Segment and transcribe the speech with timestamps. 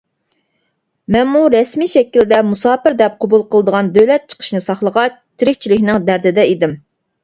[1.15, 6.81] مەنمۇ رەسمىي شەكىلدە مۇساپىر دەپ قوبۇل قىلىدىغان دۆلەت چىقىشىنى ساقلىغاچ تىرىكچىلىكنىڭ دەردىدە ئىدىم.